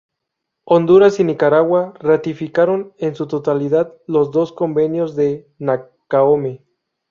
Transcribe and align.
Honduras 0.65 1.19
y 1.19 1.23
Nicaragua 1.23 1.93
ratificaron 1.99 2.91
en 2.97 3.13
su 3.13 3.27
totalidad 3.27 3.93
los 4.07 4.31
dos 4.31 4.51
convenios 4.51 5.15
de 5.15 5.47
Nacaome. 5.59 6.65